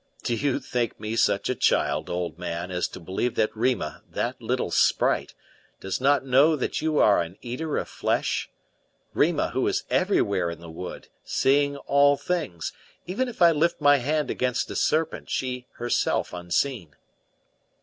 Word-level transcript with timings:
"Do 0.23 0.33
you 0.35 0.59
think 0.59 0.99
me 0.99 1.15
such 1.15 1.47
a 1.47 1.53
child, 1.53 2.09
old 2.09 2.39
man, 2.39 2.71
as 2.71 2.87
to 2.87 2.99
believe 2.99 3.35
that 3.35 3.55
Rima, 3.55 4.01
that 4.09 4.41
little 4.41 4.71
sprite, 4.71 5.35
does 5.79 6.01
not 6.01 6.25
know 6.25 6.55
that 6.55 6.81
you 6.81 6.97
are 6.97 7.21
an 7.21 7.37
eater 7.43 7.77
of 7.77 7.87
flesh? 7.87 8.49
Rima, 9.13 9.49
who 9.51 9.67
is 9.67 9.83
everywhere 9.91 10.49
in 10.49 10.59
the 10.59 10.71
wood, 10.71 11.07
seeing 11.23 11.77
all 11.77 12.17
things, 12.17 12.73
even 13.05 13.27
if 13.27 13.43
I 13.43 13.51
lift 13.51 13.79
my 13.79 13.97
hand 13.97 14.31
against 14.31 14.71
a 14.71 14.75
serpent, 14.75 15.29
she 15.29 15.67
herself 15.73 16.33
unseen." 16.33 16.95